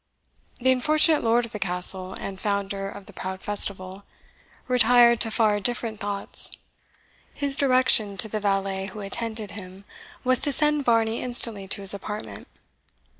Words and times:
The 0.59 0.71
unfortunate 0.71 1.23
Lord 1.23 1.45
of 1.45 1.51
the 1.51 1.59
Castle, 1.59 2.13
and 2.13 2.41
founder 2.41 2.89
of 2.89 3.05
the 3.05 3.13
proud 3.13 3.39
festival, 3.39 4.03
retired 4.67 5.19
to 5.19 5.29
far 5.29 5.59
different 5.59 5.99
thoughts. 5.99 6.53
His 7.35 7.55
direction 7.55 8.17
to 8.17 8.27
the 8.27 8.39
valet 8.39 8.87
who 8.91 9.01
attended 9.01 9.51
him 9.51 9.85
was 10.23 10.39
to 10.39 10.51
send 10.51 10.85
Varney 10.85 11.21
instantly 11.21 11.67
to 11.67 11.81
his 11.81 11.93
apartment. 11.93 12.47